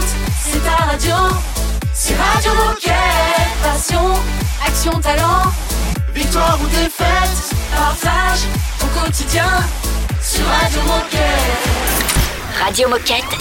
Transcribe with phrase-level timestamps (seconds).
[0.00, 1.14] c'est ta radio.
[1.94, 2.92] C'est Radio Moquette.
[3.62, 4.14] Passion,
[4.66, 5.42] action, talent.
[6.14, 8.40] Victoire ou défaite, partage
[8.82, 9.46] au quotidien
[10.22, 12.64] sur Radio Moquette.
[12.64, 13.38] Radio Moquette.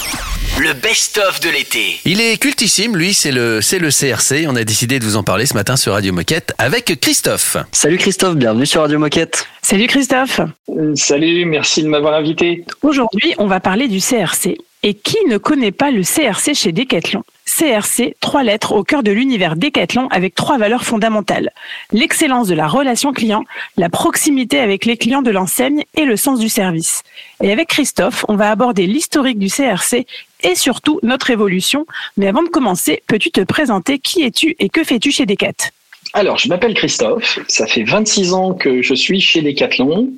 [0.60, 2.00] Le best-of de l'été.
[2.06, 4.46] Il est cultissime, lui, c'est le, c'est le CRC.
[4.48, 7.58] On a décidé de vous en parler ce matin sur Radio Moquette avec Christophe.
[7.72, 9.48] Salut Christophe, bienvenue sur Radio Moquette.
[9.62, 10.42] Salut Christophe.
[10.70, 12.66] Euh, Salut, merci de m'avoir invité.
[12.84, 14.58] Aujourd'hui, on va parler du CRC.
[14.84, 17.24] Et qui ne connaît pas le CRC chez Decathlon?
[17.46, 21.52] CRC, trois lettres au cœur de l'univers Decathlon avec trois valeurs fondamentales.
[21.92, 23.44] L'excellence de la relation client,
[23.78, 27.04] la proximité avec les clients de l'enseigne et le sens du service.
[27.44, 30.08] Et avec Christophe, on va aborder l'historique du CRC
[30.42, 31.86] et surtout notre évolution.
[32.18, 35.72] Mais avant de commencer, peux-tu te présenter Qui es-tu et que fais-tu chez Decat?
[36.14, 40.10] Alors, je m'appelle Christophe, ça fait 26 ans que je suis chez Decathlon.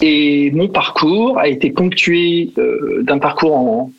[0.00, 3.92] Et mon parcours a été ponctué euh, d'un parcours en,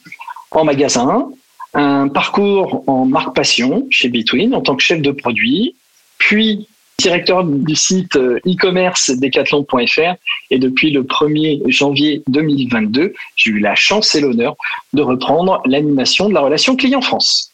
[0.51, 1.29] en magasin,
[1.73, 5.75] un parcours en marque passion chez Between en tant que chef de produit,
[6.17, 10.15] puis directeur du site euh, e-commerce decathlon.fr
[10.49, 14.55] et depuis le 1er janvier 2022, j'ai eu la chance et l'honneur
[14.93, 17.51] de reprendre l'animation de la relation client France.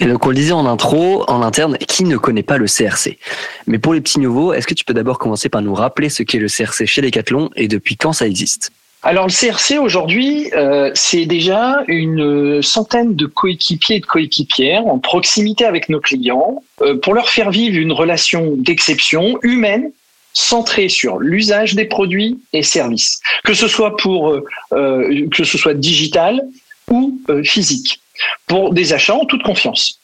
[0.00, 3.18] Et donc on le disait en intro, en interne, qui ne connaît pas le CRC
[3.66, 6.22] Mais pour les petits nouveaux, est-ce que tu peux d'abord commencer par nous rappeler ce
[6.22, 8.72] qu'est le CRC chez Decathlon et depuis quand ça existe?
[9.02, 14.98] Alors le CRC aujourd'hui, euh, c'est déjà une centaine de coéquipiers et de coéquipières en
[14.98, 19.92] proximité avec nos clients euh, pour leur faire vivre une relation d'exception humaine
[20.32, 24.34] centrée sur l'usage des produits et services, que ce soit pour
[24.72, 25.28] euh,
[25.74, 26.42] digital
[26.90, 28.00] ou physique,
[28.46, 30.00] pour des achats en toute confiance.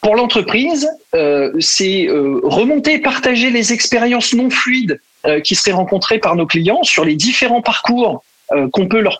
[0.00, 6.18] Pour l'entreprise, euh, c'est euh, remonter, partager les expériences non fluides euh, qui seraient rencontrées
[6.18, 9.18] par nos clients sur les différents parcours euh, qu'on peut leur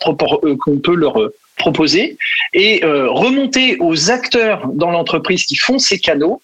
[1.57, 2.17] proposer
[2.55, 6.41] et remonter aux acteurs dans l'entreprise qui font ces canaux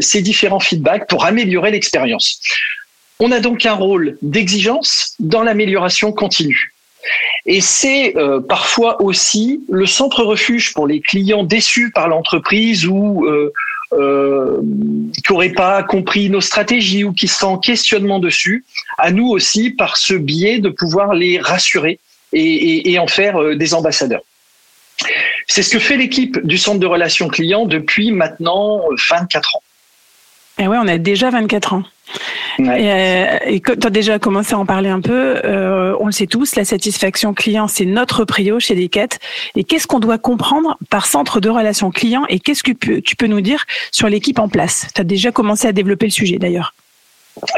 [0.00, 2.40] ces différents feedbacks pour améliorer l'expérience.
[3.18, 6.71] On a donc un rôle d'exigence dans l'amélioration continue.
[7.46, 13.24] Et c'est euh, parfois aussi le centre refuge pour les clients déçus par l'entreprise ou
[13.26, 13.52] euh,
[13.92, 14.60] euh,
[15.12, 18.64] qui n'auraient pas compris nos stratégies ou qui sont en questionnement dessus.
[18.98, 21.98] À nous aussi, par ce biais, de pouvoir les rassurer
[22.32, 24.22] et, et- et en faire des ambassadeurs.
[25.48, 28.80] C'est ce que fait l'équipe du centre de relations clients depuis maintenant
[29.10, 29.62] 24 ans.
[30.58, 31.82] Eh ouais, on a déjà 24 ans.
[32.58, 32.82] Ouais.
[33.46, 35.36] Et, euh, tu as déjà commencé à en parler un peu.
[35.44, 39.18] euh, on le sait tous, la satisfaction client, c'est notre prio chez Decat.
[39.56, 43.26] Et qu'est-ce qu'on doit comprendre par centre de relations client et qu'est-ce que tu- peux
[43.26, 44.86] nous dire sur l'équipe en place?
[44.94, 46.74] Tu as déjà commencé à développer le sujet d'ailleurs.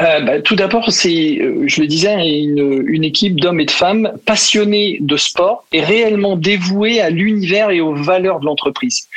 [0.01, 4.13] Euh, bah, tout d'abord, c'est, je le disais, une, une équipe d'hommes et de femmes
[4.25, 9.07] passionnés de sport et réellement dévoués à l'univers et aux valeurs de l'entreprise.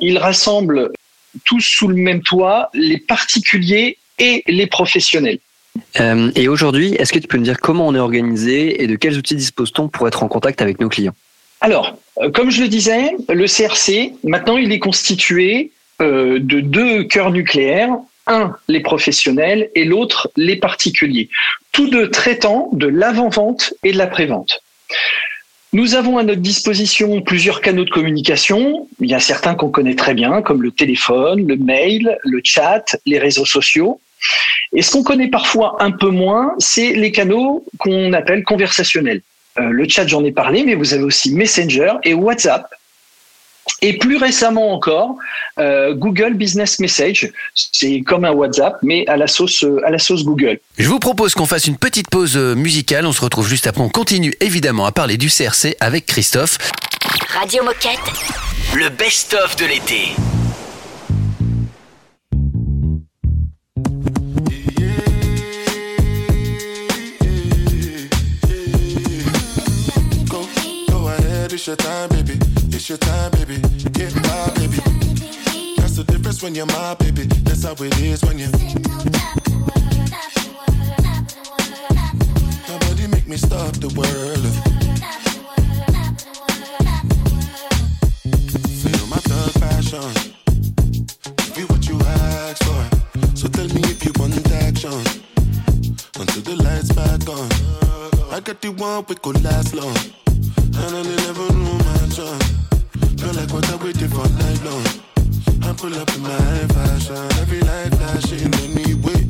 [0.00, 0.90] Ils rassemblent
[1.44, 5.38] tous sous le même toit les particuliers et les professionnels.
[5.98, 8.96] Euh, Et aujourd'hui, est-ce que tu peux nous dire comment on est organisé et de
[8.96, 11.14] quels outils dispose-t-on pour être en contact avec nos clients?
[11.60, 17.04] Alors, euh, comme je le disais, le CRC, maintenant, il est constitué euh, de deux
[17.04, 17.90] cœurs nucléaires.
[18.26, 21.28] Un, les professionnels, et l'autre, les particuliers.
[21.72, 24.62] Tous deux traitant de l'avant-vente et de l'après-vente.
[25.72, 28.88] Nous avons à notre disposition plusieurs canaux de communication.
[29.00, 32.96] Il y a certains qu'on connaît très bien, comme le téléphone, le mail, le chat,
[33.06, 34.00] les réseaux sociaux.
[34.72, 39.22] Et ce qu'on connaît parfois un peu moins, c'est les canaux qu'on appelle conversationnels.
[39.58, 42.66] Euh, le chat, j'en ai parlé, mais vous avez aussi Messenger et WhatsApp.
[43.82, 45.16] Et plus récemment encore,
[45.58, 49.98] euh, Google Business Message, c'est comme un WhatsApp, mais à la sauce, euh, à la
[49.98, 50.58] sauce Google.
[50.78, 53.06] Je vous propose qu'on fasse une petite pause euh, musicale.
[53.06, 53.82] On se retrouve juste après.
[53.82, 56.58] On continue évidemment à parler du CRC avec Christophe.
[57.38, 58.00] Radio Moquette.
[58.74, 60.12] Le best-of de l'été.
[70.28, 70.46] Go,
[70.90, 72.39] go ahead, it's your time, baby.
[72.80, 73.60] It's your time, baby.
[73.92, 74.80] Get my baby.
[75.76, 77.24] That's the difference when you're my baby.
[77.44, 78.48] That's how it is when you.
[82.66, 84.46] Nobody make me stop the world.
[88.80, 90.10] Feel my thug passion.
[91.54, 93.36] Be what you ask for.
[93.36, 95.04] So tell me if you want action.
[96.18, 98.32] Until the lights back on.
[98.32, 99.98] I got the one we could last long.
[100.26, 102.59] And I never knew my chance.
[103.30, 104.86] Feel like what I waited for night long.
[105.62, 107.14] I pull up in my fashion.
[107.38, 109.22] Every light flashing anyway.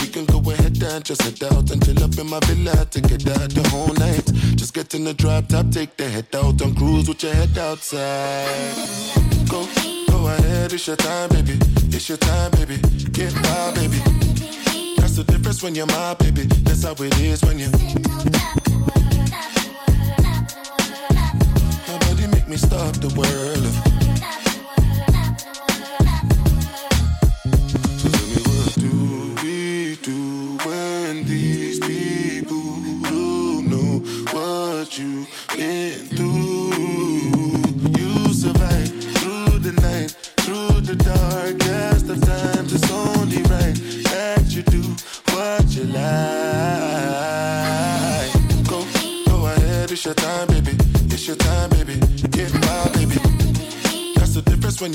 [0.00, 3.48] We can go ahead can't just head out and chill up in my villa together
[3.48, 4.24] the whole night.
[4.56, 7.58] Just get in the drop top, take the head out and cruise with your head
[7.58, 8.74] outside.
[9.48, 9.66] Go,
[10.08, 11.58] go ahead, it's your time, baby.
[11.96, 12.78] It's your time, baby.
[13.12, 13.98] Get wild, baby.
[14.96, 16.44] That's the difference when you're my baby.
[16.64, 18.61] That's how it is when you.
[22.52, 23.64] Me stop the world.
[28.74, 31.24] Do when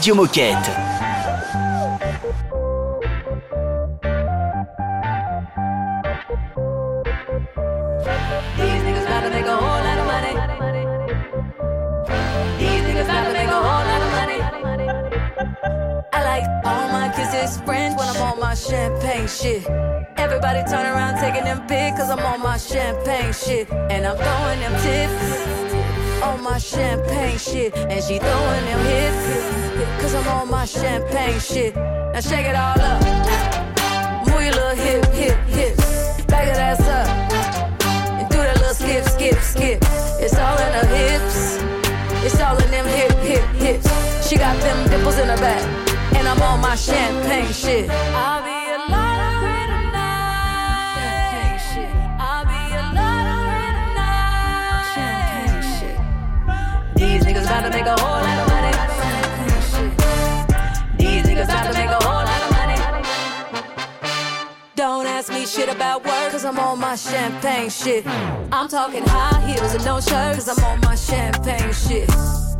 [0.00, 0.56] Radio Moquette.
[8.56, 10.06] These niggas to make a whole lot of
[14.16, 14.40] money.
[16.14, 19.66] I like all my kisses French when I'm on my champagne shit.
[20.16, 23.70] Everybody turn around taking them pics cause I'm on my champagne shit.
[23.70, 25.39] And I'm throwing them tips
[26.60, 27.74] champagne shit.
[27.76, 31.74] And she throwing them hips, cause I'm on my champagne shit.
[31.74, 33.00] Now shake it all up.
[34.26, 36.22] Move your little hip, hip, hips.
[36.26, 37.08] Back it ass up.
[38.18, 39.78] And do that little skip, skip, skip.
[40.20, 41.58] It's all in her hips.
[42.24, 44.28] It's all in them hip, hip, hips.
[44.28, 45.62] She got them dimples in her back.
[46.14, 47.88] And I'm on my champagne shit.
[57.80, 58.72] Make a whole lot of money.
[60.98, 62.76] These niggas about to make a whole lot of money.
[64.74, 68.06] Don't ask me shit about work, cause I'm on my champagne shit.
[68.52, 72.10] I'm talking high heels and no shirt, cause I'm on my champagne shit.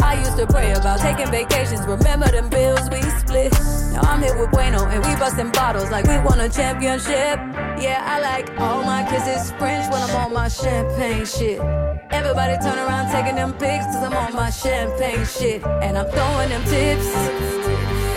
[0.02, 3.52] I used to pray about taking vacations, remember them bills we split.
[3.92, 7.36] Now I'm here with Bueno and we busting bottles like we won a championship.
[7.84, 11.60] Yeah, I like all my kisses French when I'm on my champagne shit.
[12.10, 15.64] Everybody turn around taking them pics cause I'm on my champagne shit.
[15.64, 17.06] And I'm throwing them tips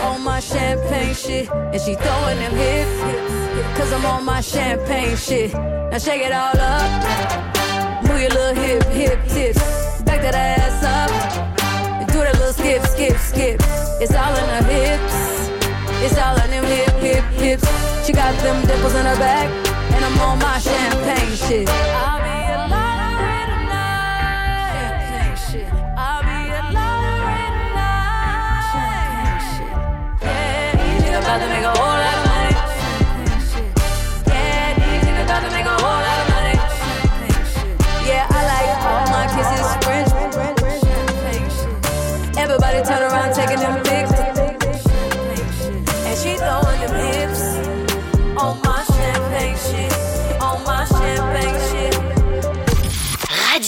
[0.02, 1.48] on my champagne shit.
[1.50, 5.52] And she throwing them hips cause I'm on my champagne shit.
[5.54, 8.02] Now shake it all up.
[8.04, 10.02] Move your little hip, hip tips.
[10.02, 11.10] Back that ass up.
[12.08, 13.60] Do that little skip, skip, skip.
[14.02, 15.34] It's all in her hips.
[16.02, 18.06] It's all in them hip, hip, hips.
[18.06, 19.48] She got them dimples in her back.
[19.94, 21.68] And I'm on my champagne shit.
[21.68, 22.13] I'll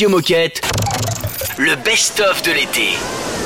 [0.00, 0.62] Radio Moquette,
[1.58, 2.88] le best-of de l'été.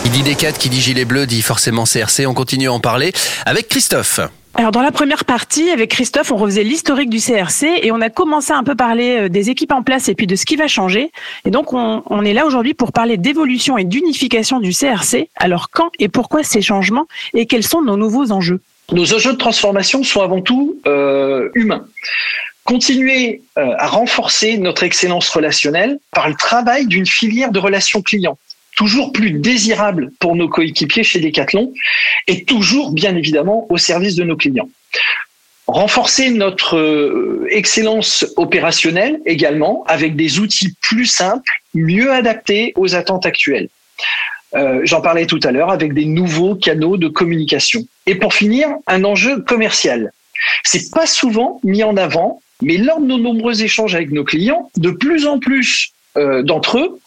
[0.04, 2.28] Il dit des 4 qui dit gilet bleu, dit forcément CRC.
[2.28, 3.12] On continue à en parler
[3.44, 4.20] avec Christophe.
[4.54, 8.08] Alors dans la première partie, avec Christophe, on refaisait l'historique du CRC et on a
[8.08, 10.54] commencé à un peu parler euh, des équipes en place et puis de ce qui
[10.54, 11.11] va changer.
[11.44, 15.30] Et donc on, on est là aujourd'hui pour parler d'évolution et d'unification du CRC.
[15.34, 18.61] Alors quand et pourquoi ces changements et quels sont nos nouveaux enjeux?
[18.92, 21.84] Nos enjeux de transformation sont avant tout euh, humains.
[22.64, 28.38] Continuer euh, à renforcer notre excellence relationnelle par le travail d'une filière de relations clients
[28.76, 31.73] toujours plus désirable pour nos coéquipiers chez Decathlon
[32.26, 34.68] et toujours bien évidemment au service de nos clients.
[35.66, 43.25] Renforcer notre euh, excellence opérationnelle également avec des outils plus simples, mieux adaptés aux attentes
[43.25, 43.68] actuelles.
[44.54, 47.80] Euh, J'en parlais tout à l'heure avec des nouveaux canaux de communication.
[48.06, 50.12] Et pour finir, un enjeu commercial.
[50.64, 54.71] C'est pas souvent mis en avant, mais lors de nos nombreux échanges avec nos clients,
[54.76, 57.00] de plus en plus euh, d'entre eux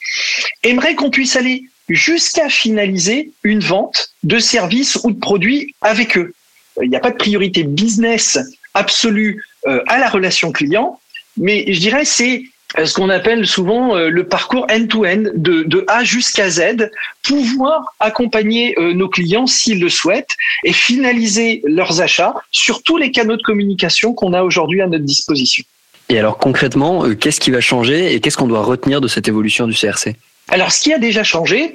[0.64, 6.34] aimeraient qu'on puisse aller jusqu'à finaliser une vente de services ou de produits avec eux.
[6.82, 8.38] Il n'y a pas de priorité business
[8.74, 11.00] absolue euh, à la relation client,
[11.38, 16.04] mais je dirais c'est euh, ce qu'on appelle souvent le parcours end-to-end, de, de, A
[16.04, 16.90] jusqu'à Z,
[17.24, 23.38] pouvoir accompagner nos clients s'ils le souhaitent et finaliser leurs achats sur tous les canaux
[23.38, 25.64] de communication qu'on a aujourd'hui à notre disposition.
[26.10, 29.28] Et alors concrètement, euh, qu'est-ce qui va changer et qu'est-ce qu'on doit retenir de cette
[29.28, 30.16] évolution du CRC
[30.50, 31.74] Alors ce qui a déjà changé,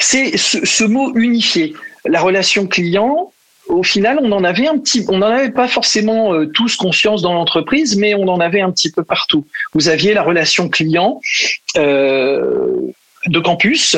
[0.00, 1.74] c'est ce, ce, mot unifié.
[2.06, 3.32] La relation client,
[3.68, 7.22] au final, on en avait un petit, on n'en avait pas forcément euh, tous conscience
[7.22, 9.46] dans l'entreprise, mais on en avait un petit peu partout.
[9.72, 11.20] Vous aviez la relation client
[11.76, 12.80] euh,
[13.26, 13.96] de campus,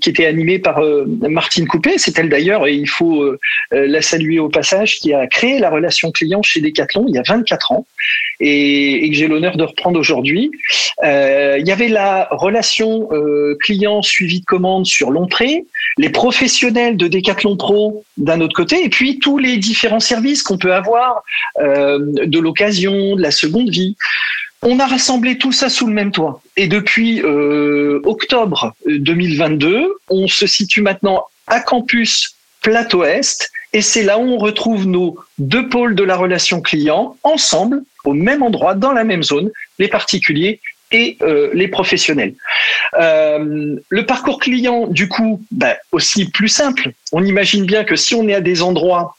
[0.00, 1.98] qui était animée par euh, Martine Coupé.
[1.98, 3.38] C'est elle d'ailleurs, et il faut euh,
[3.70, 7.22] la saluer au passage, qui a créé la relation client chez Decathlon il y a
[7.26, 7.86] 24 ans
[8.40, 10.50] et, que j'ai l'honneur de reprendre aujourd'hui.
[11.04, 15.64] Euh, il y avait la relation euh, client suivi de commande sur l'entrée,
[15.98, 20.58] les professionnels de Decathlon Pro d'un autre côté, et puis tous les différents services qu'on
[20.58, 21.22] peut avoir
[21.60, 23.96] euh, de l'occasion, de la seconde vie.
[24.62, 26.42] On a rassemblé tout ça sous le même toit.
[26.56, 33.50] Et depuis euh, octobre 2022, on se situe maintenant à campus Plateau Est.
[33.72, 38.12] Et c'est là où on retrouve nos deux pôles de la relation client ensemble, au
[38.12, 40.60] même endroit, dans la même zone, les particuliers
[40.92, 42.34] et euh, les professionnels.
[42.98, 46.90] Euh, le parcours client, du coup, bah, aussi plus simple.
[47.12, 49.16] On imagine bien que si on est à des endroits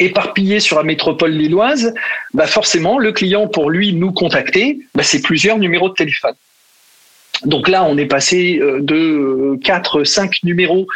[0.00, 1.94] éparpillé sur la métropole lilloise,
[2.32, 6.34] bah forcément, le client, pour lui nous contacter, bah c'est plusieurs numéros de téléphone.
[7.44, 10.86] Donc là, on est passé de 4, 5 numéros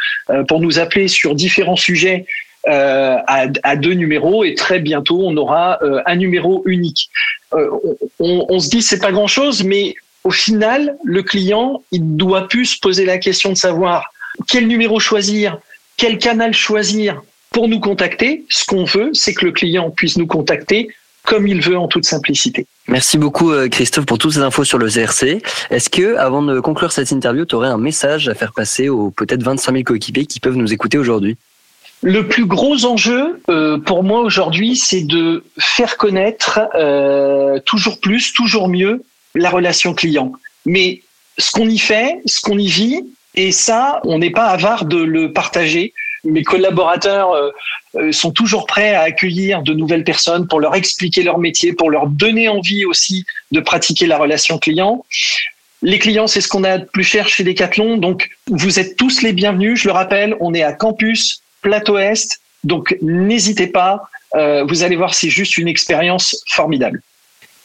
[0.47, 2.25] pour nous appeler sur différents sujets
[2.67, 7.09] euh, à, deux numéros et très bientôt, on aura euh, un numéro unique.
[7.53, 7.69] Euh,
[8.19, 12.65] on, on, se dit c'est pas grand-chose, mais au final, le client, il doit plus
[12.65, 14.11] se poser la question de savoir
[14.47, 15.57] quel numéro choisir,
[15.95, 17.21] quel canal choisir
[17.59, 20.87] pour nous contacter, ce qu'on veut, c'est que le client puisse nous contacter
[21.25, 22.65] comme il veut en toute simplicité.
[22.87, 25.41] Merci beaucoup Christophe pour toutes ces infos sur le CRC.
[25.69, 29.11] Est-ce que, avant de conclure cette interview, tu aurais un message à faire passer aux
[29.11, 31.35] peut-être 25 000 coéquipiers qui peuvent nous écouter aujourd'hui?
[32.01, 38.31] Le plus gros enjeu euh, pour moi aujourd'hui, c'est de faire connaître euh, toujours plus,
[38.31, 39.03] toujours mieux
[39.35, 40.31] la relation client.
[40.65, 41.01] Mais
[41.37, 43.01] ce qu'on y fait, ce qu'on y vit,
[43.35, 47.31] et ça, on n'est pas avare de le partager mes collaborateurs
[47.95, 51.89] euh, sont toujours prêts à accueillir de nouvelles personnes pour leur expliquer leur métier, pour
[51.89, 55.05] leur donner envie aussi de pratiquer la relation client.
[55.81, 57.97] Les clients, c'est ce qu'on a de plus cher chez Decathlon.
[57.97, 59.81] Donc, vous êtes tous les bienvenus.
[59.81, 62.39] Je le rappelle, on est à campus Plateau Est.
[62.63, 64.09] Donc, n'hésitez pas.
[64.35, 67.01] Euh, vous allez voir, c'est juste une expérience formidable.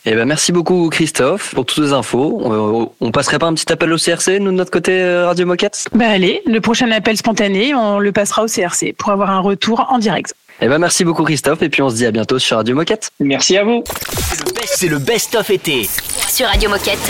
[0.06, 2.38] Eh ben, merci beaucoup Christophe pour toutes les infos.
[2.44, 5.87] On, on, passerait pas un petit appel au CRC, nous de notre côté Radio Moquette?
[5.94, 9.87] Ben allez, le prochain appel spontané, on le passera au CRC pour avoir un retour
[9.90, 10.34] en direct.
[10.61, 13.11] Eh ben merci beaucoup Christophe et puis on se dit à bientôt sur Radio Moquette.
[13.18, 13.82] Merci à vous.
[14.66, 15.88] C'est le best-of été
[16.28, 17.00] sur Radio Moquette.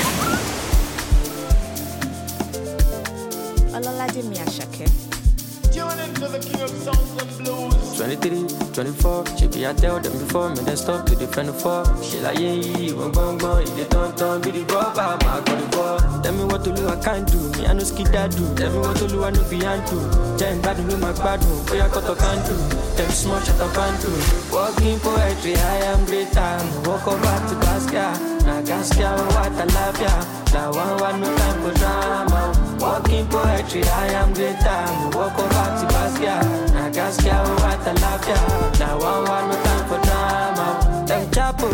[7.96, 11.84] 23, 24, she be a tell them before me, then stop to defend the four.
[12.02, 15.46] She like, yeah, yeah, one bang bang, they don't turn, be the rubber, my got
[15.46, 15.98] the ball.
[16.22, 18.54] Tell me what to do, I can't do, me I know skid that do.
[18.54, 19.98] Tell me what to do, I know beyond do.
[20.38, 22.54] Giant bad do my bad do, boy I got to can do.
[22.94, 24.10] Them small shut up and do.
[24.54, 26.66] Walking poetry, I am great time.
[26.84, 28.14] Walk over to Gaskia,
[28.46, 30.14] now Gaskia, what I love ya.
[30.54, 32.53] Now one, one, no time for drama.
[32.84, 35.10] Walking poetry, I am great time.
[35.12, 36.36] Walk over to Gaskia,
[36.74, 38.78] now Gaskia, what I love ya.
[38.78, 41.06] Now one, one, no time for drama.
[41.08, 41.70] El Chapo,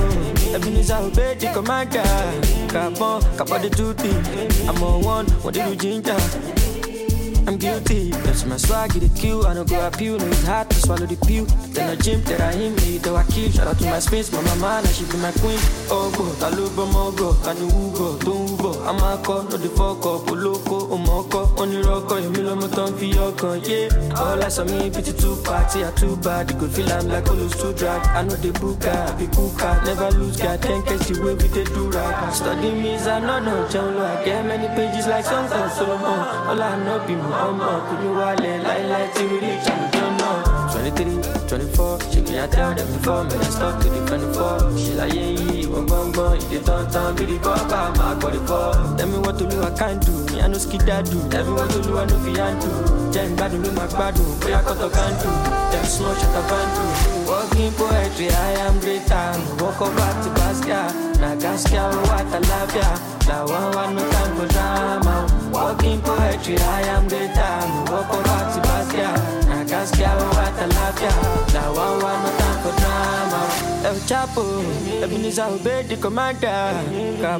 [0.55, 2.05] Ebenezer obey the commander.
[2.69, 4.69] Capon, Capo the two things.
[4.69, 6.60] I'm on one, what did you ginger?
[7.51, 8.11] I'm guilty.
[8.23, 9.45] That's my swag, get a kill.
[9.45, 11.47] I don't go up you, no, it's hard to swallow the pill.
[11.75, 13.51] Then I gym, that I hit me, though I kill.
[13.51, 15.59] Shout out to my space, my mama, now she be my queen.
[15.91, 18.71] Oh, go, I love her, more go, I know who go, don't go.
[18.87, 22.31] I'm a call, no, the fuck up, oh, loco, oh, moko, on your rock, you
[22.31, 24.15] mill on my tongue your con, yeah.
[24.15, 26.53] All eyes on me, pity too party, I too bad.
[26.53, 28.07] You could feel I'm like all those two drag.
[28.15, 29.51] I know the book, I be cool,
[29.83, 32.33] never lose, God, can't catch the way we did do right.
[32.33, 36.47] Study me, I know, no, John, I get many pages like songs of oh, Solomon.
[36.47, 37.40] All I know be more
[40.73, 44.79] 23, 24, she can I tell them before, man, I stuck to the 24.
[44.79, 48.01] She like, yeah, yeah, one bum bum, you did turn time, be the pop, I'm
[48.01, 48.97] out for.
[48.97, 51.29] Tell me what to do, I can't do, me, I know skid that do.
[51.29, 53.13] Tell me what to do, I know fi and do.
[53.13, 55.29] Then bad, do my bad, do, we are cut up and do.
[55.73, 57.71] Them slow, shut up and do.
[57.77, 59.65] Poetry, I am greater.
[59.65, 63.10] Walk over to Basquiat, Nagaskia, what I love ya.
[63.29, 64.03] La one, no
[66.59, 67.09] I am.
[67.09, 68.11] Walk.
[71.53, 71.69] La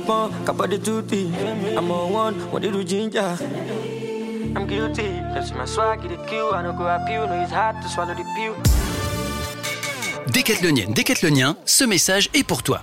[0.09, 0.33] one,
[0.83, 1.33] duty.
[1.77, 2.75] I'm on one, what did?
[4.57, 5.11] I'm guilty.
[11.65, 12.83] Ce message est pour toi.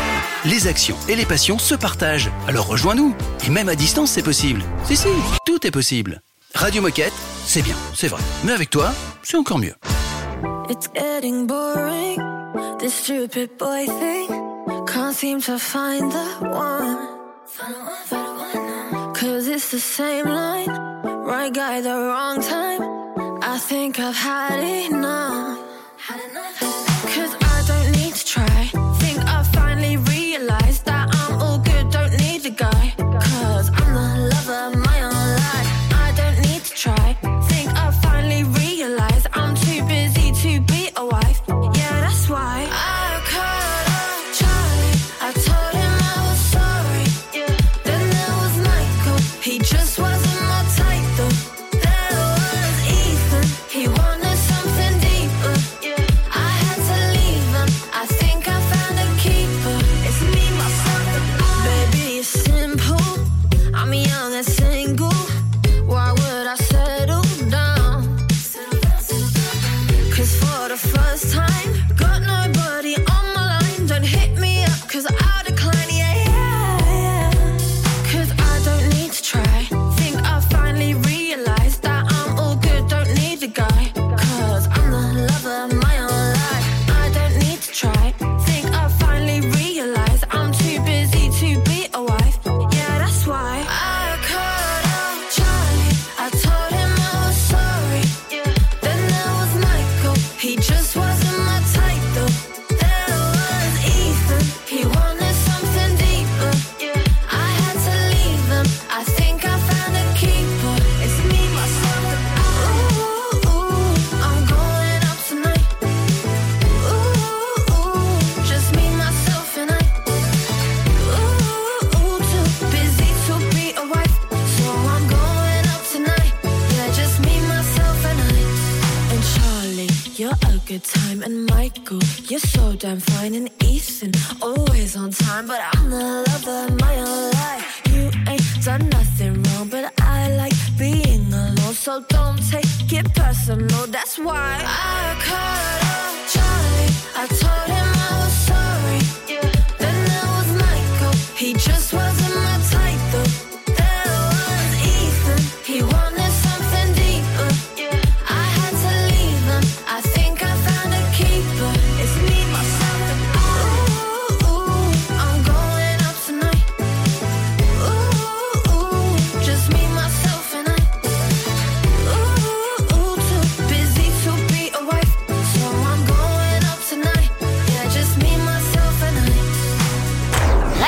[0.43, 2.31] Les actions et les passions se partagent.
[2.47, 3.15] Alors rejoins-nous.
[3.45, 4.63] Et même à distance, c'est possible.
[4.85, 5.07] Si, si,
[5.45, 6.21] tout est possible.
[6.55, 7.13] Radio Moquette,
[7.45, 8.21] c'est bien, c'est vrai.
[8.43, 9.75] Mais avec toi, c'est encore mieux.
[10.67, 12.17] It's getting boring,
[12.79, 14.29] this stupid boy thing.
[14.87, 16.97] Can't seem to find the one.
[19.13, 20.67] Cause it's the same line,
[21.23, 22.81] right guy, the wrong time.
[23.43, 25.59] I think I've had enough.
[27.13, 28.80] Cause I don't need to try.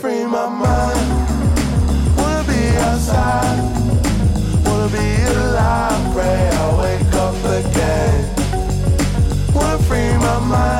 [0.00, 1.36] Free my mind.
[2.16, 3.58] Wanna be outside.
[4.64, 6.14] Wanna be alive.
[6.14, 8.34] Pray I'll wake up again.
[9.54, 10.77] Wanna free my mind.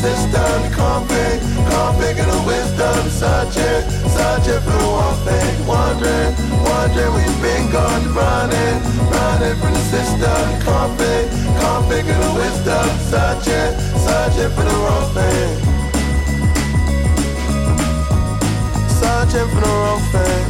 [0.00, 0.62] System.
[1.08, 3.00] Pick, can't pick the wisdom.
[3.12, 5.66] Searching, searching for the one thing.
[5.66, 6.32] Wondering,
[6.64, 8.76] wondering where you've been going, running,
[9.12, 10.44] running from the system.
[10.96, 11.26] Pick,
[11.60, 12.86] can't pick the wisdom.
[13.12, 13.70] Searching,
[14.06, 15.50] searching for the wrong thing.
[19.00, 20.49] Searching for the wrong thing.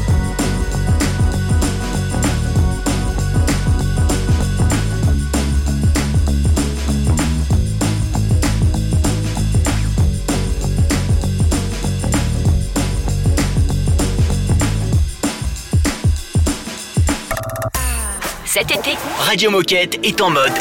[18.60, 20.52] Cet été, Radio Moquette est en mode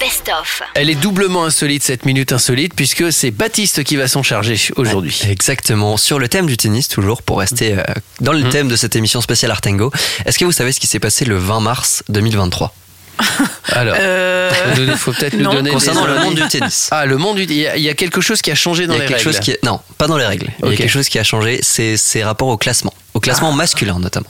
[0.00, 0.62] best-of.
[0.74, 5.20] Elle est doublement insolite cette minute insolite puisque c'est Baptiste qui va s'en charger aujourd'hui.
[5.30, 5.96] Exactement.
[5.96, 7.82] Sur le thème du tennis, toujours pour rester euh,
[8.20, 9.92] dans le thème de cette émission spéciale Artengo.
[10.24, 12.74] Est-ce que vous savez ce qui s'est passé le 20 mars 2023
[13.68, 16.88] Alors, Euh, il faut peut-être nous donner Concernant des le monde du tennis.
[16.90, 18.88] Ah, le monde du il y, a, il y a quelque chose qui a changé
[18.88, 19.32] dans Il y a les quelque règles.
[19.36, 19.62] chose qui est...
[19.62, 20.48] Non, pas dans les règles.
[20.64, 22.92] Il y a quelque chose qui a changé, c'est c'est rapport au classement.
[23.14, 24.26] Au classement masculin notamment.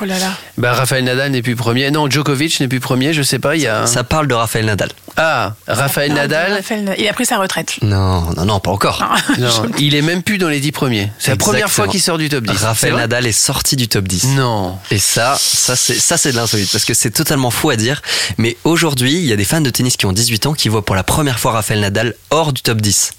[0.00, 0.32] Oh là là.
[0.58, 1.90] Bah, Raphaël Nadal n'est plus premier.
[1.90, 3.12] Non, Djokovic n'est plus premier.
[3.12, 3.56] Je sais pas.
[3.56, 3.86] Il y a.
[3.86, 4.90] Ça parle de Raphaël Nadal.
[5.16, 6.54] Ah, Raphaël Nadal.
[6.54, 7.76] Raphaël- Il a pris sa retraite.
[7.82, 9.04] Non, non, non, pas encore.
[9.38, 11.10] Non, il est même plus dans les dix premiers.
[11.18, 12.56] C'est la première fois qu'il sort du top 10.
[12.58, 14.28] C'est Raphaël vrai Nadal est sorti du top 10.
[14.36, 14.78] Non.
[14.90, 18.00] Et ça, ça c'est ça c'est de l'insolite parce que c'est totalement fou à dire.
[18.38, 20.84] Mais aujourd'hui, il y a des fans de tennis qui ont 18 ans qui voient
[20.84, 23.12] pour la première fois Raphaël Nadal hors du top 10.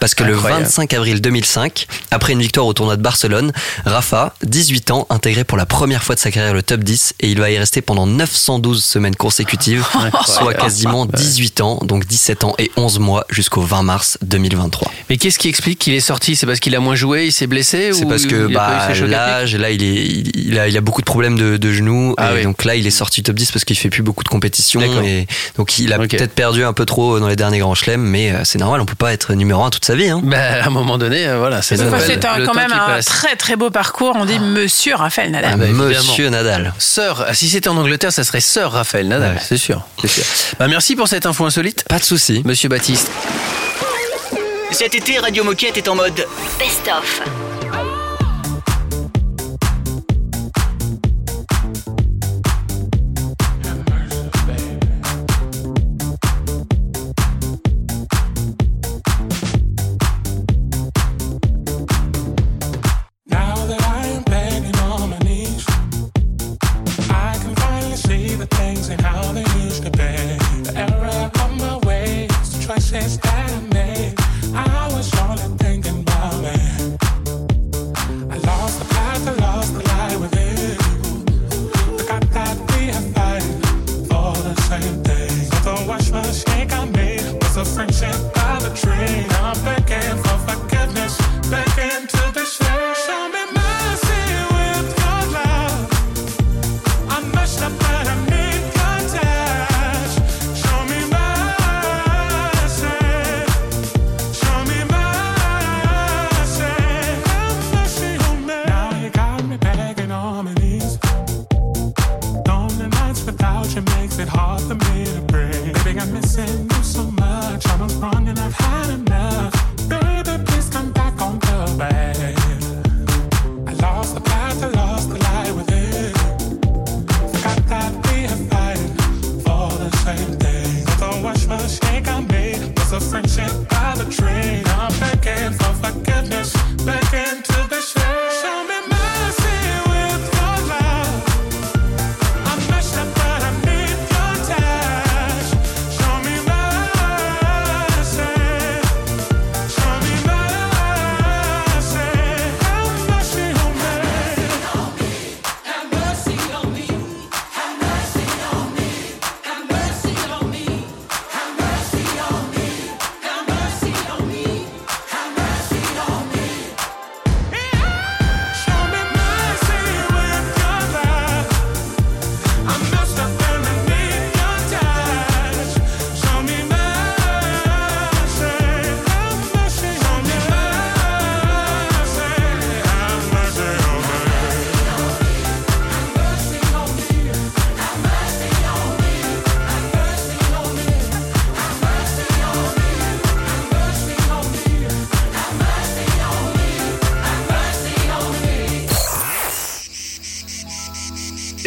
[0.00, 0.60] Parce que Incroyable.
[0.62, 3.52] le 25 avril 2005, après une victoire au tournoi de Barcelone,
[3.86, 7.28] Rafa, 18 ans, intégré pour la première fois de sa carrière le top 10 et
[7.30, 9.86] il va y rester pendant 912 semaines consécutives,
[10.26, 14.90] soit quasiment 18 ans, donc 17 ans et 11 mois jusqu'au 20 mars 2023.
[15.08, 16.34] Mais qu'est-ce qui explique qu'il est sorti?
[16.36, 19.70] C'est parce qu'il a moins joué, il s'est blessé C'est parce que bah, l'âge, là
[19.70, 22.38] il, est, il, il a, il a beaucoup de problèmes de, de genoux Ah et
[22.38, 22.42] oui.
[22.42, 25.26] donc là il est sorti top 10 parce qu'il fait plus beaucoup de compétitions et
[25.56, 28.40] donc il a peut-être perdu un peu trop dans les derniers grands chelems mais euh,
[28.44, 30.08] c'est normal, on peut pas être numéro un toute sa vie.
[30.08, 30.20] Hein.
[30.24, 31.84] Bah, à un moment donné, euh, voilà, c'est C'est
[32.44, 33.04] quand même un passe.
[33.06, 34.14] très très beau parcours.
[34.16, 35.52] On dit Monsieur Raphaël Nadal.
[35.54, 35.66] Ah bah.
[36.10, 36.72] Monsieur Nadal.
[36.78, 39.40] Sœur, si c'était en Angleterre, ça serait Sœur Raphaël Nadal, Ouais.
[39.46, 39.82] c'est sûr.
[40.00, 40.24] c'est sûr.
[40.58, 42.42] Bah, merci pour cette info insolite, Pas de souci.
[42.44, 43.10] Monsieur Baptiste.
[44.70, 46.26] Cet été, Radio Moquette est en mode
[46.58, 46.88] Best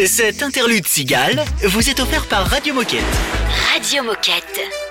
[0.08, 3.04] Cet interlude cigale vous est offert par Radio Moquette.
[3.72, 4.91] Radio Moquette.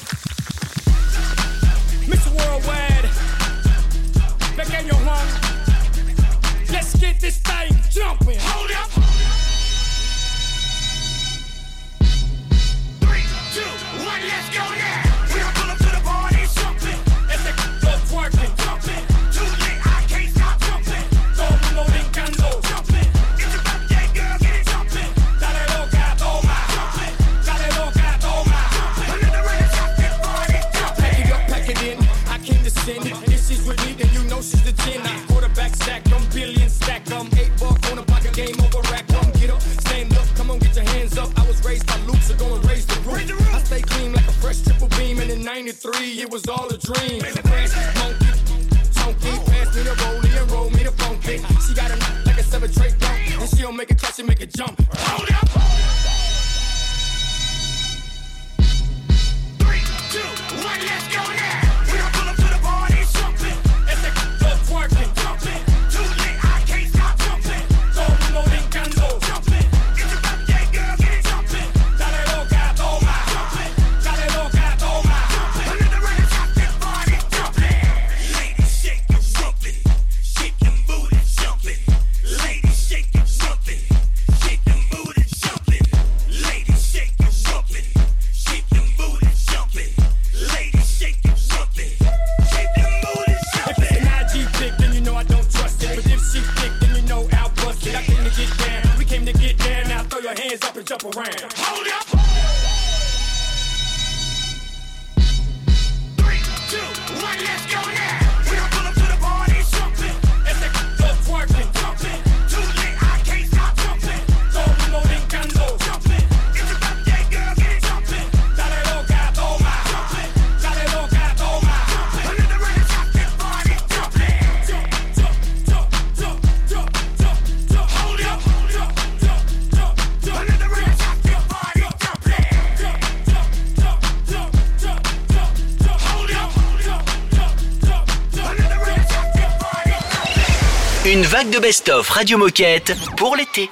[141.49, 143.69] De best-of Radio Moquette pour l'été.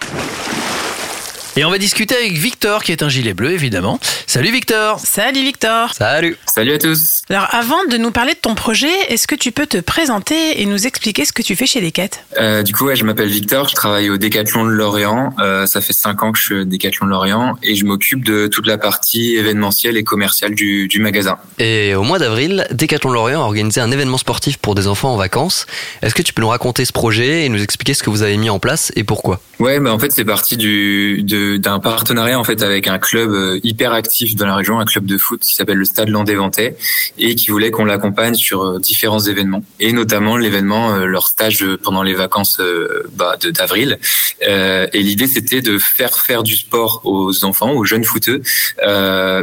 [1.56, 4.00] Et on va discuter avec Victor, qui est un gilet bleu, évidemment.
[4.26, 8.56] Salut Victor Salut Victor Salut Salut à tous Alors avant de nous parler de ton
[8.56, 11.80] projet, est-ce que tu peux te présenter et nous expliquer ce que tu fais chez
[11.80, 12.10] Decat
[12.40, 15.36] euh, Du coup, ouais, je m'appelle Victor, je travaille au Décathlon de Lorient.
[15.38, 18.26] Euh, ça fait cinq ans que je suis au Décathlon de Lorient et je m'occupe
[18.26, 21.38] de toute la partie événementielle et commerciale du, du magasin.
[21.60, 25.18] Et au mois d'avril, Décathlon Lorient a organisé un événement sportif pour des enfants en
[25.18, 25.68] vacances.
[26.02, 28.38] Est-ce que tu peux nous raconter ce projet et nous expliquer ce que vous avez
[28.38, 29.40] mis en place et pourquoi?
[29.60, 33.30] Ouais, bah en fait c'est parti du de- d'un partenariat en fait avec un club
[33.30, 36.76] euh, hyper actif dans la région, un club de foot qui s'appelle le Stade Landais-Ventais
[37.20, 39.64] et qui voulait qu'on l'accompagne sur euh, différents événements.
[39.80, 42.62] Et notamment l'événement euh, leur stage euh, pendant les vacances
[43.14, 44.00] bah, de d'avril.
[44.42, 48.42] Et l'idée c'était de faire faire du sport aux enfants, aux jeunes footeux,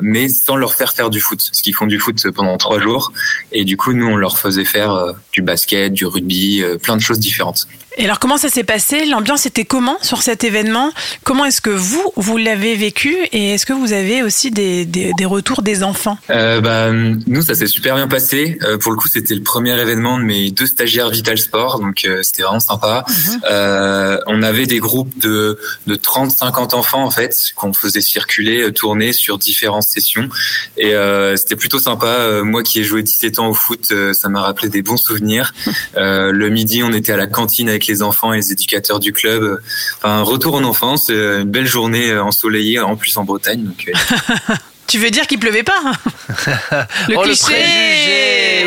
[0.03, 3.13] mais sans leur faire faire du foot, parce qu'ils font du foot pendant trois jours.
[3.53, 7.19] Et du coup nous on leur faisait faire du basket, du rugby, plein de choses
[7.19, 7.67] différentes.
[7.99, 9.07] Et alors comment ça s'est passé?
[9.07, 10.93] L'ambiance était comment sur cet événement?
[11.25, 13.17] Comment est-ce que vous, vous l'avez vécu?
[13.33, 16.19] Et est-ce que vous avez aussi des, des, des retours des enfants?
[16.29, 18.59] Euh, bah, nous, ça s'est super bien passé.
[18.63, 22.05] Euh, pour le coup, c'était le premier événement de mes deux stagiaires Vital Sport, donc
[22.05, 23.05] euh, c'était vraiment sympa.
[23.51, 28.73] Euh, on avait des groupes de, de 30-50 enfants, en fait, qu'on faisait circuler, euh,
[28.73, 30.29] tourner sur différentes sessions.
[30.77, 32.07] Et euh, c'était plutôt sympa.
[32.07, 34.97] Euh, moi qui ai joué 17 ans au foot, euh, ça m'a rappelé des bons
[34.97, 35.53] souvenirs.
[35.97, 39.13] Euh, le midi, on était à la cantine avec les enfants et les éducateurs du
[39.13, 39.61] club.
[39.97, 43.65] Enfin, retour en enfance, euh, une belle journée ensoleillée, en plus en Bretagne.
[43.65, 44.55] Donc, euh,
[44.87, 45.93] Tu veux dire qu'il pleuvait pas hein
[47.09, 48.67] Le Oh, le cliché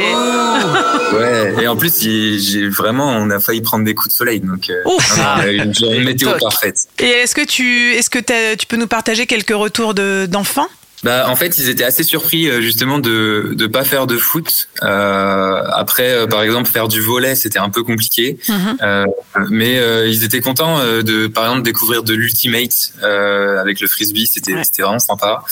[1.14, 4.70] Ouais, et en plus, j'ai vraiment, on a failli prendre des coups de soleil, donc
[4.70, 5.18] euh, Ouf.
[5.18, 6.76] non, non, une journée météo parfaite.
[7.00, 8.20] Et est-ce que tu est-ce que
[8.56, 10.68] tu peux nous partager quelques retours de- d'enfants?
[11.04, 14.68] Bah, en fait, ils étaient assez surpris euh, justement de de pas faire de foot.
[14.84, 18.78] Euh, après, euh, par exemple, faire du volet, c'était un peu compliqué, Mhm.
[18.82, 19.06] Euh,
[19.50, 23.88] mais euh, ils étaient contents euh, de, par exemple, découvrir de l'ultimate euh, avec le
[23.88, 24.28] frisbee.
[24.28, 24.64] C'était Ouais.
[24.64, 25.44] c'était vraiment sympa.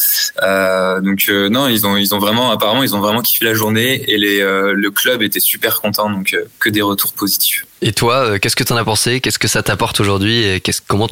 [0.42, 3.54] Euh, donc euh, non, ils ont ils ont vraiment, apparemment, ils ont vraiment kiffé la
[3.54, 7.66] journée et les euh, le club était super content, donc euh, que des retours positifs.
[7.82, 9.22] Et toi, euh, qu'est-ce que tu en as pensé?
[9.22, 10.40] Qu'est-ce que ça t'apporte aujourd'hui?
[10.44, 11.08] Et comment,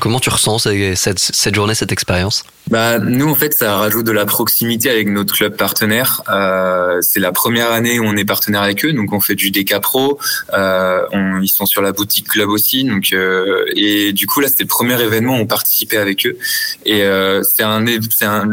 [0.00, 0.58] comment tu ressens
[0.96, 2.44] cette, cette, journée, cette expérience?
[2.70, 6.22] Bah nous en fait ça rajoute de la proximité avec notre club partenaire.
[6.28, 9.50] Euh, c'est la première année où on est partenaire avec eux, donc on fait du
[9.50, 10.18] DK Pro.
[10.52, 14.48] Euh, on- ils sont sur la boutique club aussi, donc euh, et du coup là
[14.48, 16.36] c'était le premier événement où on participait avec eux.
[16.84, 17.82] Et euh, c'est un
[18.14, 18.46] c'est un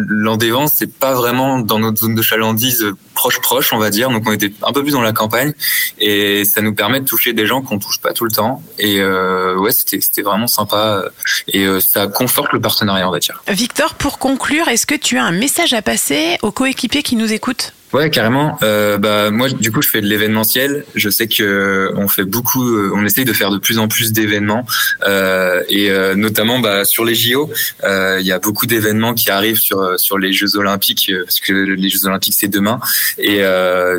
[0.68, 2.86] c'est pas vraiment dans notre zone de chalandise
[3.16, 5.54] proche proche on va dire, donc on était un peu plus dans la campagne
[6.00, 8.62] et ça nous permet de toucher des gens qu'on touche pas tout le temps.
[8.78, 11.06] Et euh, ouais c'était c'était vraiment sympa
[11.48, 13.42] et euh, ça conforte le partenariat on va dire.
[13.48, 17.32] Victor, pour conclure, est-ce que tu as un message à passer aux coéquipiers qui nous
[17.34, 17.74] écoutent?
[17.96, 18.58] Ouais, carrément.
[18.62, 20.84] Euh, bah moi, du coup, je fais de l'événementiel.
[20.96, 23.88] Je sais que euh, on fait beaucoup, euh, on essaye de faire de plus en
[23.88, 24.66] plus d'événements,
[25.08, 27.50] euh, et euh, notamment bah, sur les JO,
[27.86, 31.54] euh, il y a beaucoup d'événements qui arrivent sur sur les Jeux Olympiques, parce que
[31.54, 32.82] les Jeux Olympiques c'est demain,
[33.18, 33.42] et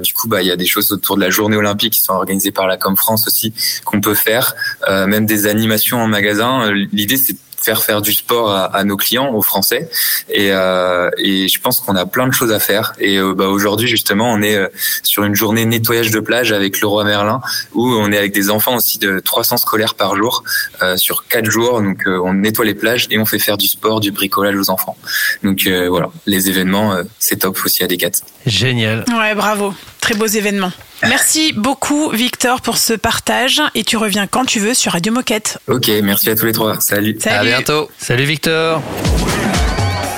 [0.02, 2.12] du coup, bah il y a des choses autour de la Journée Olympique qui sont
[2.12, 3.54] organisées par la Com France aussi
[3.86, 4.54] qu'on peut faire,
[4.90, 6.70] même des animations en magasin.
[6.92, 7.36] L'idée c'est
[7.66, 9.90] faire faire du sport à, à nos clients, aux Français.
[10.30, 12.92] Et, euh, et je pense qu'on a plein de choses à faire.
[12.98, 14.68] Et euh, bah, aujourd'hui, justement, on est euh,
[15.02, 17.40] sur une journée nettoyage de plage avec le roi Merlin,
[17.74, 20.44] où on est avec des enfants aussi de 300 scolaires par jour
[20.82, 21.82] euh, sur quatre jours.
[21.82, 24.70] Donc, euh, on nettoie les plages et on fait faire du sport, du bricolage aux
[24.70, 24.96] enfants.
[25.42, 28.10] Donc euh, voilà, les événements, euh, c'est top aussi à Decat.
[28.46, 29.04] Génial.
[29.08, 29.74] Ouais, bravo.
[30.00, 30.72] Très beaux événements.
[31.02, 33.62] Merci beaucoup, Victor, pour ce partage.
[33.74, 35.58] Et tu reviens quand tu veux sur Radio Moquette.
[35.68, 36.80] Ok, merci à tous les trois.
[36.80, 37.16] Salut.
[37.20, 37.36] Salut.
[37.36, 37.88] À bientôt.
[37.98, 38.80] Salut Victor.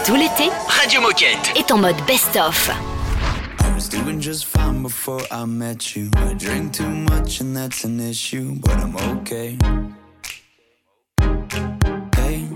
[0.06, 1.52] Tout l'été Radio Moquette.
[1.56, 2.70] est en mode best-of.
[3.60, 6.10] I was doing just fine before I met you.
[6.16, 9.58] I drink too much and that's an issue, but I'm okay.
[12.16, 12.46] Hey,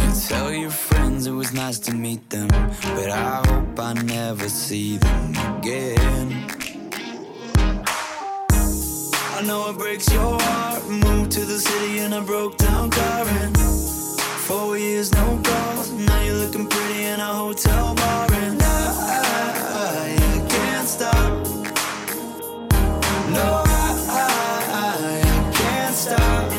[0.00, 2.48] you tell your friends it was nice to meet them,
[2.96, 6.63] but I hope I never see them again.
[9.36, 10.88] I know it breaks your heart.
[10.88, 13.58] Moved to the city in a broke down car and
[14.46, 15.90] four years no calls.
[15.90, 21.32] Now you're looking pretty in a hotel bar and I, I can't stop.
[23.36, 23.90] No, I,
[24.70, 26.52] I can't stop.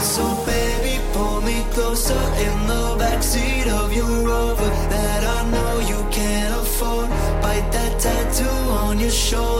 [0.00, 6.08] So baby, pull me closer in the backseat of your Rover that I know you
[6.12, 7.08] can't afford.
[7.42, 8.48] Bite that tattoo
[8.84, 9.59] on your shoulder.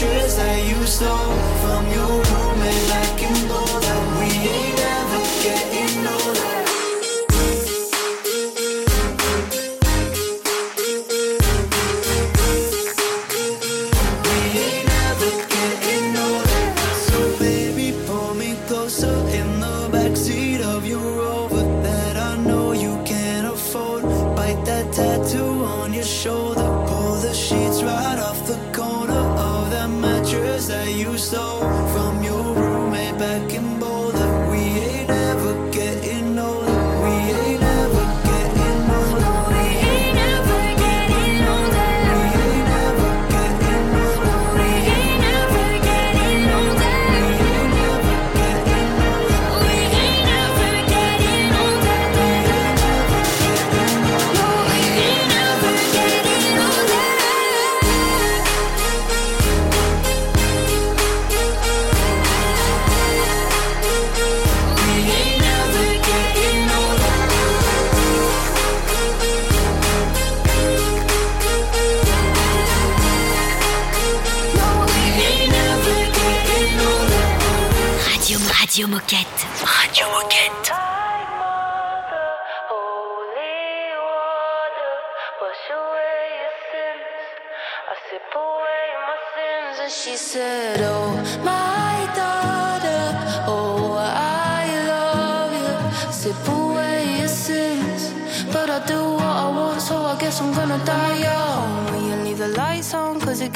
[0.00, 2.27] The mattress that you stole from your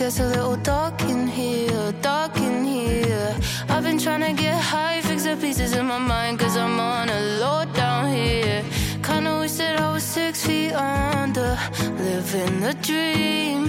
[0.03, 3.37] gets a little dark in here, dark in here.
[3.69, 7.09] I've been trying to get high, fix the pieces in my mind, cause I'm on
[7.09, 8.65] a low down here.
[9.01, 11.57] Kinda wish that I was six feet under,
[12.09, 13.61] living the dream.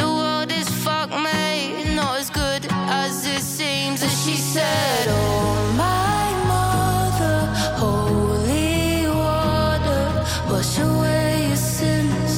[0.00, 2.62] The world is fuck mate, not as good
[3.04, 3.98] as it seems.
[4.06, 5.52] And she said, Oh
[5.84, 7.38] my mother,
[7.82, 10.04] holy water,
[10.50, 12.32] wash away your sins.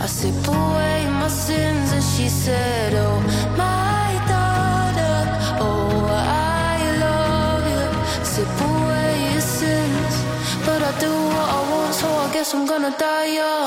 [0.00, 1.85] I sip away my sins
[2.16, 3.20] she said, Oh,
[3.58, 5.16] my daughter,
[5.60, 8.24] oh, I love you.
[8.24, 10.14] Sip away your sins,
[10.64, 13.65] but I do what I want, so I guess I'm gonna die young.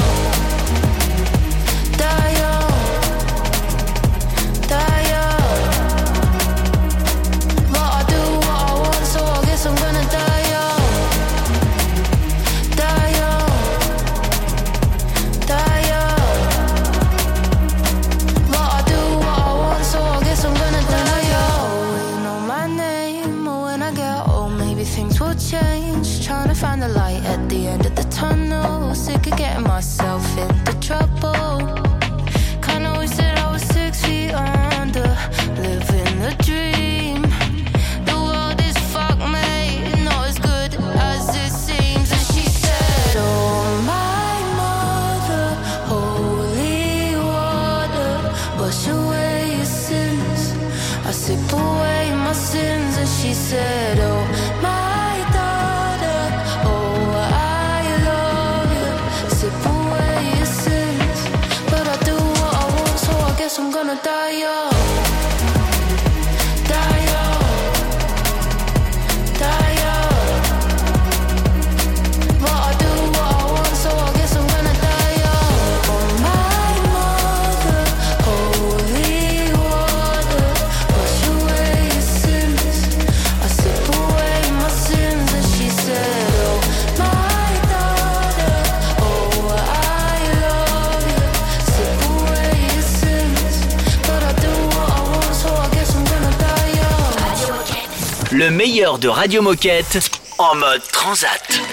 [98.99, 99.99] de Radio Moquette
[100.37, 101.68] en mode transat.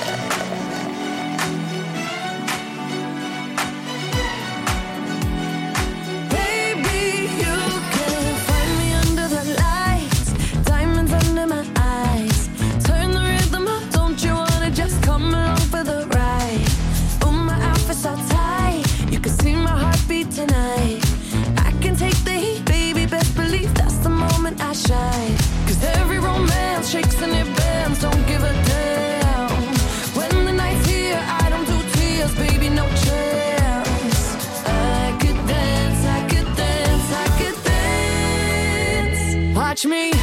[39.77, 40.16] touch me.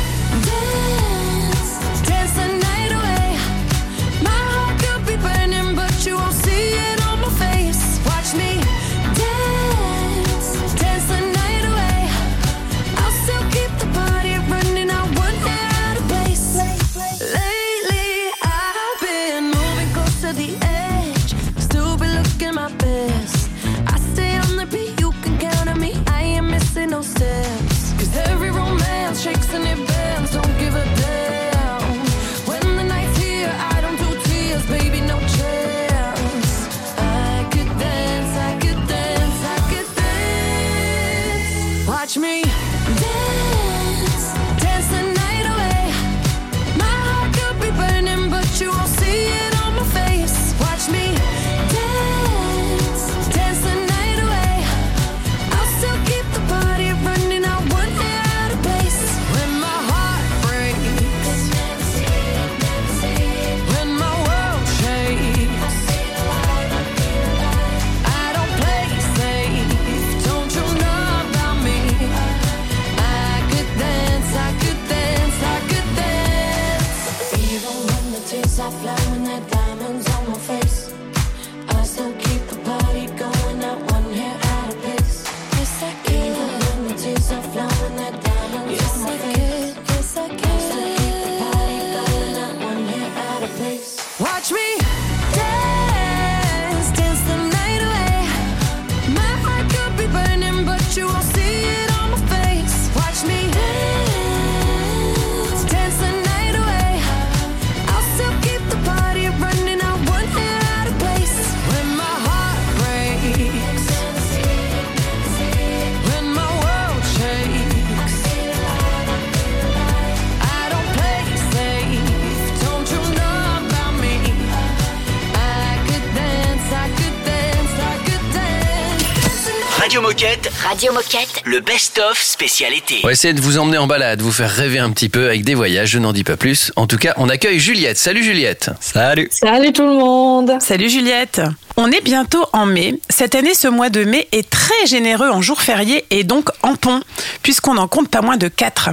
[130.73, 131.43] Radio Moquette.
[131.45, 132.95] Le best-of spécialité.
[133.03, 135.43] On va essayer de vous emmener en balade, vous faire rêver un petit peu avec
[135.43, 136.71] des voyages, je n'en dis pas plus.
[136.75, 137.99] En tout cas, on accueille Juliette.
[137.99, 138.71] Salut Juliette.
[138.79, 139.29] Salut.
[139.29, 140.53] Salut tout le monde.
[140.61, 141.41] Salut Juliette.
[141.77, 142.99] On est bientôt en mai.
[143.11, 146.75] Cette année, ce mois de mai est très généreux en jours fériés et donc en
[146.75, 147.01] ponts,
[147.43, 148.89] puisqu'on en compte pas moins de 4.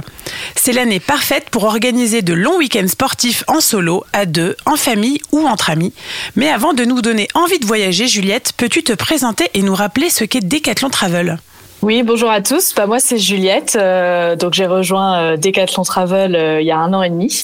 [0.55, 5.19] C'est l'année parfaite pour organiser de longs week-ends sportifs en solo, à deux, en famille
[5.31, 5.93] ou entre amis.
[6.35, 10.11] Mais avant de nous donner envie de voyager, Juliette, peux-tu te présenter et nous rappeler
[10.11, 11.39] ce qu'est Decathlon Travel?
[11.81, 12.75] Oui, bonjour à tous.
[12.75, 13.75] Bah, moi, c'est Juliette.
[13.75, 17.43] Euh, donc, j'ai rejoint euh, Decathlon Travel euh, il y a un an et demi.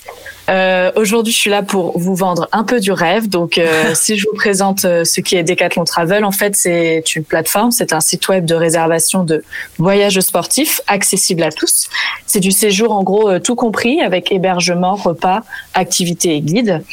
[0.51, 3.29] Euh, Aujourd'hui, je suis là pour vous vendre un peu du rêve.
[3.29, 7.03] Donc, euh, si je vous présente euh, ce qui est Decathlon Travel, en fait, c'est
[7.15, 9.43] une plateforme, c'est un site web de réservation de
[9.79, 11.89] voyages sportifs accessible à tous.
[12.27, 15.41] C'est du séjour, en gros, tout compris, avec hébergement, repas,
[15.73, 16.83] activités et guides.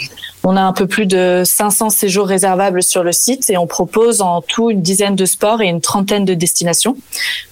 [0.46, 4.20] On a un peu plus de 500 séjours réservables sur le site et on propose
[4.20, 6.98] en tout une dizaine de sports et une trentaine de destinations.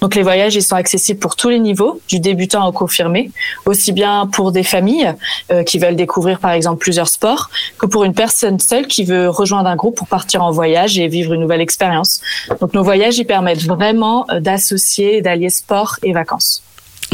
[0.03, 3.31] Donc les voyages, ils sont accessibles pour tous les niveaux, du débutant au confirmé,
[3.65, 5.15] aussi bien pour des familles
[5.51, 9.31] euh, qui veulent découvrir par exemple plusieurs sports que pour une personne seule qui veut
[9.31, 12.21] rejoindre un groupe pour partir en voyage et vivre une nouvelle expérience.
[12.61, 16.63] Donc nos voyages, ils permettent vraiment euh, d'associer, d'allier sport et vacances.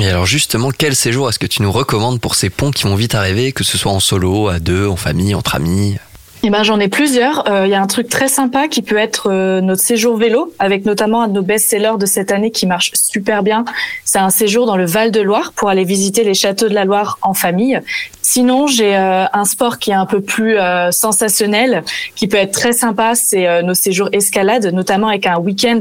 [0.00, 2.94] Et alors justement, quel séjour est-ce que tu nous recommandes pour ces ponts qui vont
[2.94, 5.96] vite arriver, que ce soit en solo, à deux, en famille, entre amis?
[6.44, 7.50] Eh ben, j'en ai plusieurs.
[7.50, 10.54] Euh, Il y a un truc très sympa qui peut être euh, notre séjour vélo,
[10.60, 13.64] avec notamment un de nos best-sellers de cette année qui marche super bien.
[14.04, 17.34] C'est un séjour dans le Val-de-Loire pour aller visiter les châteaux de la Loire en
[17.34, 17.80] famille.
[18.22, 20.58] Sinon, j'ai euh, un sport qui est un peu plus
[20.92, 21.82] sensationnel,
[22.14, 23.16] qui peut être très sympa.
[23.16, 25.80] C'est nos séjours escalade, notamment avec un week-end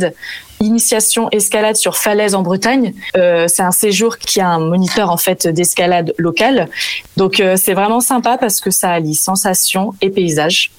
[0.60, 2.94] initiation escalade sur falaise en Bretagne.
[3.16, 6.70] Euh, c'est un séjour qui a un moniteur en fait d'escalade local.
[7.16, 10.72] Donc euh, c'est vraiment sympa parce que ça allie sensation et paysage.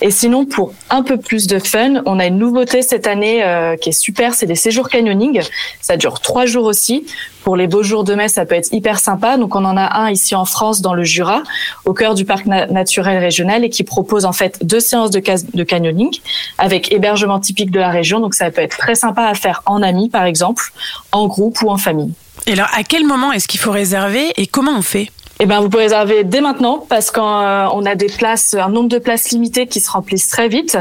[0.00, 3.76] Et sinon, pour un peu plus de fun, on a une nouveauté cette année euh,
[3.76, 5.40] qui est super, c'est des séjours canyoning.
[5.80, 7.06] Ça dure trois jours aussi.
[7.42, 9.36] Pour les beaux jours de mai, ça peut être hyper sympa.
[9.36, 11.42] Donc on en a un ici en France, dans le Jura,
[11.84, 15.22] au cœur du parc na- naturel régional, et qui propose en fait deux séances de,
[15.54, 16.10] de canyoning
[16.58, 18.20] avec hébergement typique de la région.
[18.20, 20.72] Donc ça peut être très sympa à faire en amis, par exemple,
[21.12, 22.12] en groupe ou en famille.
[22.46, 25.10] Et alors, à quel moment est-ce qu'il faut réserver et comment on fait?
[25.40, 28.98] Eh ben, vous pouvez réserver dès maintenant parce qu'on a des places, un nombre de
[28.98, 30.78] places limitées qui se remplissent très vite.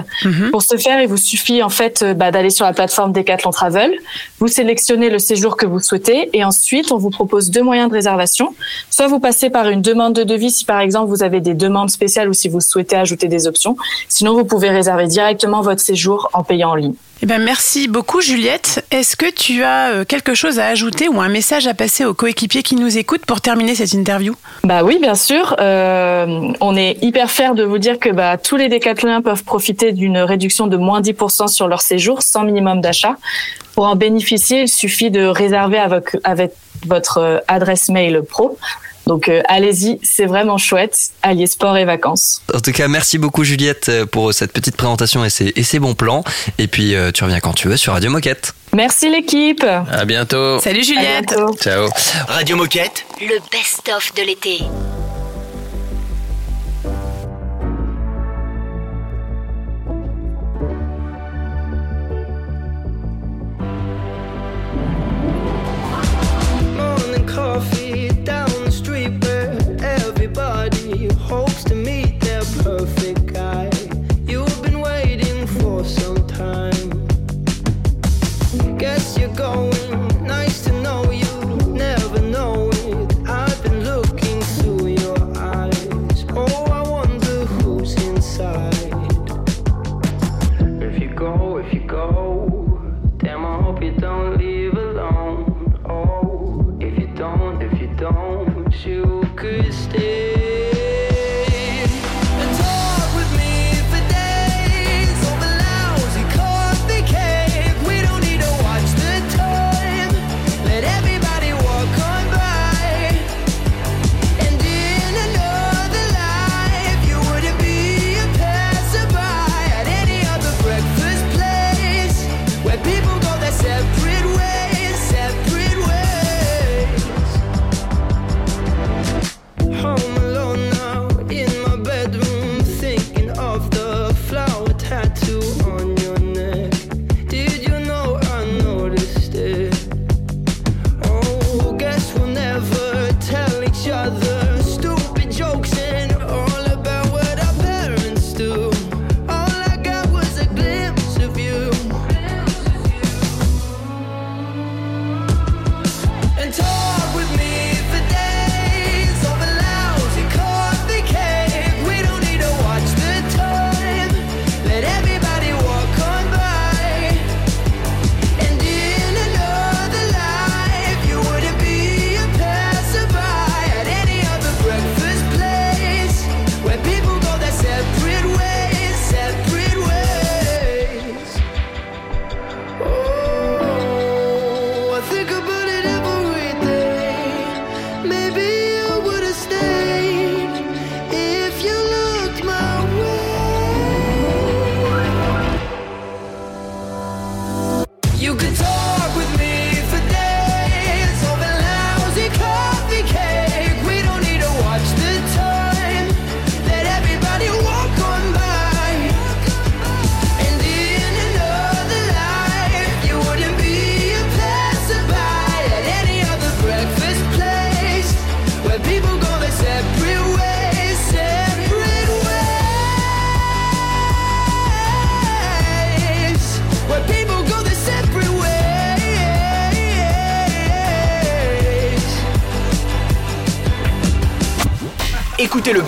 [0.51, 3.49] Pour ce faire, il vous suffit en fait euh, bah, d'aller sur la plateforme Decathlon
[3.49, 3.91] Travel.
[4.39, 7.95] Vous sélectionnez le séjour que vous souhaitez et ensuite on vous propose deux moyens de
[7.95, 8.53] réservation.
[8.91, 11.89] Soit vous passez par une demande de devis si par exemple vous avez des demandes
[11.89, 13.75] spéciales ou si vous souhaitez ajouter des options.
[14.07, 16.93] Sinon, vous pouvez réserver directement votre séjour en payant en ligne.
[17.21, 18.85] Eh ben, merci beaucoup Juliette.
[18.91, 22.13] Est-ce que tu as euh, quelque chose à ajouter ou un message à passer aux
[22.13, 24.35] coéquipiers qui nous écoutent pour terminer cette interview?
[24.63, 25.55] Bah oui, bien sûr.
[25.59, 29.93] Euh, on est hyper fiers de vous dire que bah, tous les décathloniens peuvent profiter
[29.93, 33.15] d'une réduction de moins 10% sur leur séjour sans minimum d'achat.
[33.73, 36.51] Pour en bénéficier, il suffit de réserver avec, avec
[36.85, 38.57] votre euh, adresse mail pro.
[39.07, 42.41] Donc euh, allez-y, c'est vraiment chouette, allier sport et vacances.
[42.53, 46.23] En tout cas, merci beaucoup Juliette euh, pour cette petite présentation et ces bons plans.
[46.57, 48.53] Et puis euh, tu reviens quand tu veux sur Radio Moquette.
[48.73, 49.63] Merci l'équipe.
[49.63, 50.59] À bientôt.
[50.59, 51.35] Salut Juliette.
[51.59, 51.89] Ciao.
[52.27, 53.05] Radio Moquette.
[53.19, 54.59] Le best-of de l'été.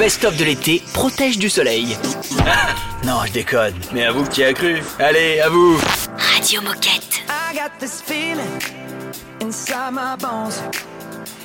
[0.05, 1.97] best-of de l'été protège du soleil.
[3.03, 3.73] Non, je déconne.
[3.91, 4.81] Mais à vous qui a cru.
[4.99, 5.79] Allez, à vous.
[6.35, 7.23] Radio Moquette.
[7.27, 8.61] I got this feeling
[9.41, 10.61] inside my bones.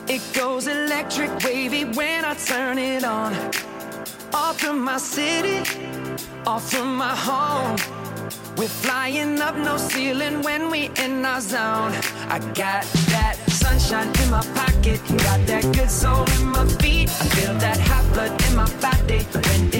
[0.08, 3.32] It goes electric wavy when I turn it on.
[4.34, 5.62] Off from my city,
[6.46, 7.76] off from my home.
[8.58, 11.94] We're flying up no ceiling when we in our zone.
[12.28, 17.08] I got that sunshine in my pocket, got that good soul in my feet.
[17.08, 17.69] I feel that.
[19.10, 19.79] day, but when